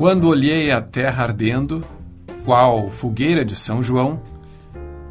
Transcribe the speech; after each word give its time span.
Quando 0.00 0.28
olhei 0.28 0.70
a 0.72 0.80
terra 0.80 1.24
ardendo, 1.24 1.84
qual 2.42 2.88
fogueira 2.88 3.44
de 3.44 3.54
São 3.54 3.82
João, 3.82 4.18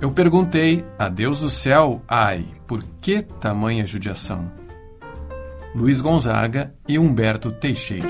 eu 0.02 0.10
perguntei 0.10 0.84
a 0.98 1.08
Deus 1.08 1.42
do 1.42 1.50
céu, 1.52 2.02
ai, 2.08 2.44
por 2.66 2.84
que 3.00 3.22
tamanha 3.22 3.86
judiação? 3.86 4.52
Luiz 5.76 6.02
Gonzaga 6.02 6.74
e 6.88 6.98
Humberto 6.98 7.52
Teixeira. 7.52 8.10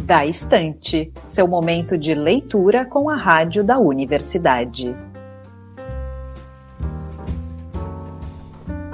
Da 0.00 0.24
Estante, 0.24 1.12
seu 1.26 1.46
momento 1.46 1.98
de 1.98 2.14
leitura 2.14 2.86
com 2.86 3.10
a 3.10 3.14
rádio 3.14 3.62
da 3.62 3.78
universidade. 3.78 4.96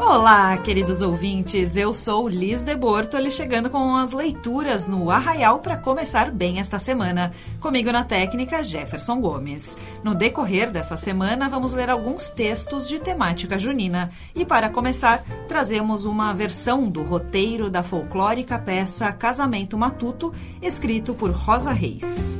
Olá, 0.08 0.56
queridos 0.58 1.02
ouvintes. 1.02 1.76
Eu 1.76 1.92
sou 1.92 2.28
Liz 2.28 2.62
de 2.62 2.76
Bortoli, 2.76 3.28
chegando 3.28 3.68
com 3.68 3.96
as 3.96 4.12
leituras 4.12 4.86
no 4.86 5.10
Arraial 5.10 5.58
para 5.58 5.76
começar 5.76 6.30
bem 6.30 6.60
esta 6.60 6.78
semana. 6.78 7.32
Comigo 7.58 7.90
na 7.90 8.04
técnica, 8.04 8.62
Jefferson 8.62 9.20
Gomes. 9.20 9.76
No 10.04 10.14
decorrer 10.14 10.70
dessa 10.70 10.96
semana, 10.96 11.48
vamos 11.48 11.72
ler 11.72 11.90
alguns 11.90 12.30
textos 12.30 12.86
de 12.86 13.00
temática 13.00 13.58
junina. 13.58 14.12
E 14.32 14.46
para 14.46 14.70
começar, 14.70 15.24
trazemos 15.48 16.04
uma 16.04 16.32
versão 16.32 16.88
do 16.88 17.02
roteiro 17.02 17.68
da 17.68 17.82
folclórica 17.82 18.60
peça 18.60 19.12
Casamento 19.12 19.76
Matuto, 19.76 20.32
escrito 20.62 21.16
por 21.16 21.32
Rosa 21.32 21.72
Reis. 21.72 22.36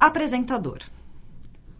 Apresentador. 0.00 0.78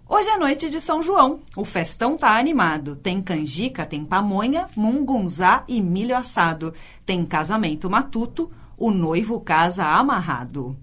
Hoje 0.09 0.30
é 0.30 0.37
noite 0.38 0.70
de 0.70 0.80
São 0.80 1.02
João. 1.02 1.41
O 1.56 1.65
festão 1.65 2.16
tá 2.16 2.38
animado. 2.38 2.95
Tem 2.95 3.21
canjica, 3.21 3.85
tem 3.85 4.04
pamonha, 4.04 4.68
mungunzá 4.76 5.65
e 5.66 5.80
milho 5.80 6.16
assado. 6.16 6.73
Tem 7.04 7.26
casamento 7.26 7.90
matuto. 7.90 8.48
O 8.79 8.93
noivo 8.93 9.40
casa 9.40 9.85
amarrado. 9.85 10.76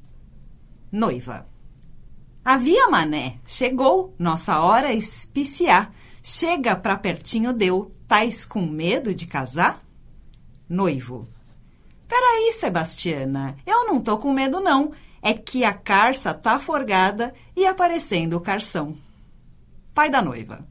Noiva. 0.92 1.48
Havia 2.44 2.90
mané. 2.90 3.40
Chegou. 3.46 4.14
Nossa 4.20 4.60
hora 4.60 4.92
espiciar. 4.92 5.94
Chega 6.22 6.76
pra 6.76 6.98
pertinho 6.98 7.54
deu. 7.54 7.96
Tais 8.06 8.44
com 8.44 8.66
medo 8.66 9.16
de 9.16 9.26
casar? 9.26 9.80
Noivo. 10.68 11.30
Peraí, 12.10 12.52
Sebastiana. 12.52 13.56
Eu 13.66 13.88
não 13.88 14.02
tô 14.02 14.18
com 14.18 14.34
medo, 14.34 14.60
não. 14.60 14.92
É 15.22 15.34
que 15.34 15.64
a 15.64 15.72
carça 15.72 16.34
tá 16.34 16.60
forgada 16.60 17.34
e 17.56 17.66
aparecendo 17.66 18.34
o 18.36 18.42
carção 18.42 18.94
pai 19.94 20.10
da 20.10 20.22
noiva. 20.22 20.66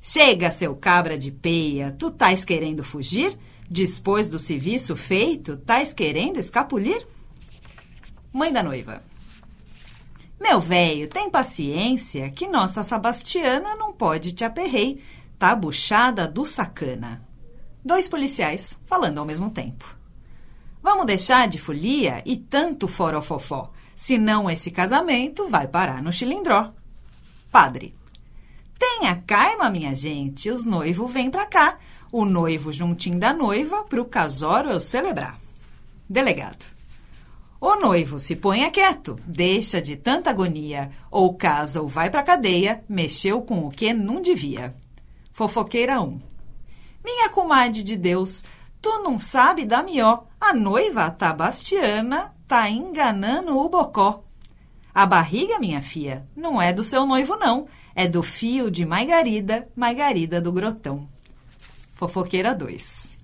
Chega, 0.00 0.50
seu 0.50 0.76
cabra 0.76 1.16
de 1.16 1.30
peia, 1.30 1.94
tu 1.98 2.10
tais 2.10 2.44
querendo 2.44 2.84
fugir? 2.84 3.38
Depois 3.68 4.28
do 4.28 4.38
serviço 4.38 4.94
feito, 4.94 5.56
tais 5.56 5.94
querendo 5.94 6.38
escapulir? 6.38 7.06
Mãe 8.32 8.52
da 8.52 8.62
noiva. 8.62 9.02
Meu 10.38 10.60
velho, 10.60 11.08
tem 11.08 11.30
paciência 11.30 12.30
que 12.30 12.46
nossa 12.46 12.82
Sebastiana 12.82 13.74
não 13.76 13.92
pode 13.92 14.32
te 14.32 14.44
aperrei, 14.44 15.02
tá 15.38 15.54
buchada 15.54 16.28
do 16.28 16.44
sacana. 16.44 17.22
Dois 17.82 18.08
policiais 18.08 18.78
falando 18.84 19.18
ao 19.18 19.24
mesmo 19.24 19.50
tempo. 19.50 19.96
Vamos 20.82 21.06
deixar 21.06 21.48
de 21.48 21.58
folia 21.58 22.22
e 22.26 22.36
tanto 22.36 22.86
forofofó, 22.86 23.72
senão 23.96 24.50
esse 24.50 24.70
casamento 24.70 25.48
vai 25.48 25.66
parar 25.66 26.02
no 26.02 26.12
chilindró. 26.12 26.74
Padre. 27.54 27.94
Tenha 28.76 29.14
calma, 29.24 29.70
minha 29.70 29.94
gente. 29.94 30.50
Os 30.50 30.66
noivos 30.66 31.12
vêm 31.12 31.30
pra 31.30 31.46
cá. 31.46 31.78
O 32.10 32.24
noivo 32.24 32.72
juntinho 32.72 33.16
da 33.16 33.32
noiva 33.32 33.84
pro 33.84 34.04
casório 34.04 34.72
eu 34.72 34.80
celebrar. 34.80 35.38
Delegado. 36.10 36.66
O 37.60 37.76
noivo 37.76 38.18
se 38.18 38.34
ponha 38.34 38.72
quieto, 38.72 39.16
deixa 39.24 39.80
de 39.80 39.94
tanta 39.94 40.30
agonia, 40.30 40.90
ou 41.12 41.32
casa 41.34 41.80
ou 41.80 41.86
vai 41.86 42.10
pra 42.10 42.24
cadeia, 42.24 42.82
mexeu 42.88 43.40
com 43.40 43.64
o 43.64 43.70
que 43.70 43.94
não 43.94 44.20
devia. 44.20 44.74
Fofoqueira 45.32 46.02
1. 46.02 46.18
Minha 47.04 47.28
comadre 47.28 47.84
de 47.84 47.96
Deus, 47.96 48.42
tu 48.82 48.98
não 48.98 49.16
sabe 49.16 49.64
da 49.64 49.80
mió, 49.80 50.22
a 50.40 50.52
noiva 50.52 51.08
Tabastiana 51.08 52.34
tá 52.48 52.68
enganando 52.68 53.56
o 53.56 53.68
bocó. 53.68 54.24
A 54.94 55.04
barriga, 55.06 55.58
minha 55.58 55.82
filha, 55.82 56.24
não 56.36 56.62
é 56.62 56.72
do 56.72 56.84
seu 56.84 57.04
noivo, 57.04 57.36
não. 57.36 57.66
É 57.96 58.06
do 58.06 58.22
fio 58.22 58.70
de 58.70 58.86
Margarida, 58.86 59.68
Margarida 59.74 60.40
do 60.40 60.52
Grotão. 60.52 61.08
Fofoqueira 61.96 62.54
2. 62.54 63.16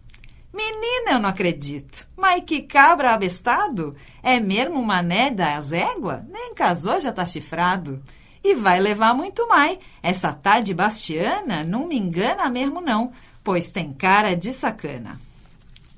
Menina, 0.53 1.13
eu 1.13 1.19
não 1.21 1.29
acredito. 1.29 2.09
Mas 2.17 2.43
que 2.45 2.63
cabra 2.63 3.13
abestado? 3.13 3.95
É 4.21 4.41
mesmo 4.41 4.83
mané 4.83 5.31
das 5.31 5.71
égua? 5.71 6.27
Nem 6.29 6.53
casou, 6.55 6.99
já 6.99 7.13
tá 7.13 7.25
chifrado. 7.25 8.03
E 8.43 8.55
vai 8.55 8.81
levar 8.81 9.15
muito 9.15 9.47
mais. 9.47 9.79
Essa 10.03 10.33
tá 10.33 10.61
de 10.61 10.75
Bastiana 10.75 11.63
não 11.63 11.87
me 11.87 11.97
engana 11.97 12.51
mesmo 12.51 12.81
não, 12.81 13.13
pois 13.45 13.71
tem 13.71 13.93
cara 13.93 14.35
de 14.35 14.53
sacana. 14.53 15.21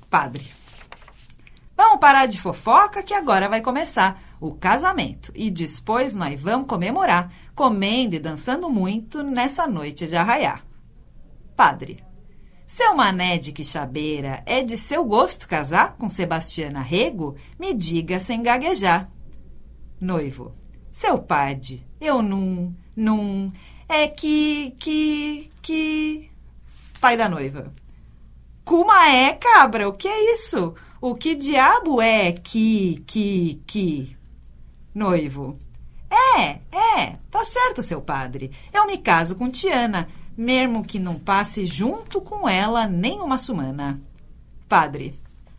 Padre. 0.07 0.62
Vamos 1.93 2.01
parar 2.01 2.25
de 2.25 2.41
fofoca 2.41 3.03
que 3.03 3.13
agora 3.13 3.47
vai 3.47 3.61
começar 3.61 4.19
o 4.41 4.51
casamento. 4.51 5.31
E 5.35 5.51
depois 5.51 6.15
nós 6.15 6.41
vamos 6.41 6.65
comemorar, 6.65 7.31
comendo 7.53 8.15
e 8.15 8.19
dançando 8.19 8.67
muito 8.67 9.21
nessa 9.21 9.67
noite 9.67 10.07
de 10.07 10.15
arraiar. 10.15 10.65
Padre. 11.55 12.03
Seu 12.65 12.95
mané 12.95 13.37
de 13.37 13.51
quixabeira 13.51 14.41
é 14.47 14.63
de 14.63 14.75
seu 14.75 15.05
gosto 15.05 15.47
casar 15.47 15.95
com 15.95 16.09
Sebastiana 16.09 16.81
Rego? 16.81 17.35
Me 17.59 17.75
diga 17.75 18.19
sem 18.19 18.41
gaguejar. 18.41 19.07
Noivo. 20.01 20.51
Seu 20.91 21.19
padre, 21.19 21.85
eu 22.01 22.23
não, 22.23 22.75
não, 22.95 23.53
é 23.87 24.07
que, 24.07 24.71
que, 24.79 25.51
que... 25.61 26.31
Pai 26.99 27.15
da 27.15 27.29
noiva. 27.29 27.71
Cuma 28.65 29.11
é, 29.11 29.33
cabra, 29.33 29.87
o 29.87 29.93
que 29.93 30.07
é 30.07 30.33
isso? 30.33 30.73
O 31.05 31.15
que 31.15 31.35
diabo 31.35 32.01
é 32.01 32.31
que, 32.31 33.03
que, 33.05 33.61
que? 33.67 34.15
Noivo. 34.95 35.59
É, 36.09 36.59
é, 36.71 37.17
tá 37.29 37.43
certo, 37.43 37.83
seu 37.83 38.01
padre. 38.01 38.51
Eu 38.71 38.87
me 38.87 38.97
caso 38.97 39.35
com 39.35 39.49
Tiana, 39.49 40.07
mesmo 40.37 40.81
que 40.81 40.99
não 40.99 41.19
passe 41.19 41.65
junto 41.65 42.21
com 42.21 42.47
ela 42.47 42.87
nem 42.87 43.19
uma 43.19 43.37
sumana. 43.37 43.99
Padre. 44.69 45.13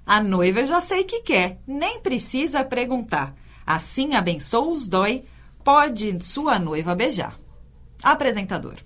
A 0.07 0.19
noiva 0.19 0.65
já 0.65 0.81
sei 0.81 1.05
que 1.05 1.21
quer, 1.21 1.59
nem 1.67 2.01
precisa 2.01 2.65
perguntar. 2.65 3.35
Assim 3.67 4.15
abençoa 4.15 4.71
os 4.71 4.89
dói, 4.89 5.27
pode 5.63 6.25
sua 6.25 6.59
noiva 6.59 6.95
beijar. 6.95 7.39
Apresentador. 8.03 8.77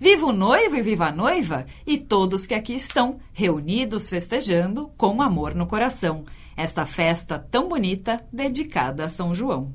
Viva 0.00 0.26
o 0.26 0.32
noivo 0.32 0.76
e 0.76 0.82
viva 0.82 1.06
a 1.08 1.12
noiva 1.12 1.66
e 1.86 1.98
todos 1.98 2.46
que 2.46 2.54
aqui 2.54 2.74
estão, 2.74 3.18
reunidos 3.32 4.08
festejando 4.08 4.90
com 4.96 5.20
amor 5.20 5.54
no 5.54 5.66
coração 5.66 6.24
esta 6.56 6.84
festa 6.84 7.38
tão 7.38 7.68
bonita 7.68 8.20
dedicada 8.32 9.04
a 9.04 9.08
São 9.08 9.32
João. 9.32 9.72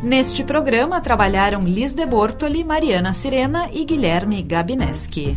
Neste 0.00 0.44
programa 0.44 1.00
trabalharam 1.00 1.62
Liz 1.62 1.92
de 1.92 2.06
Bortoli, 2.06 2.62
Mariana 2.62 3.12
Sirena 3.12 3.68
e 3.72 3.84
Guilherme 3.84 4.40
Gabineschi. 4.42 5.36